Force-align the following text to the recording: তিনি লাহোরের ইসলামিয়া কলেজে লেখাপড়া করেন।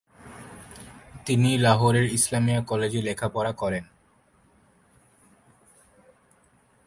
তিনি 1.25 1.57
লাহোরের 1.57 2.05
ইসলামিয়া 2.13 2.61
কলেজে 2.61 3.01
লেখাপড়া 3.01 3.51
করেন। 3.51 3.83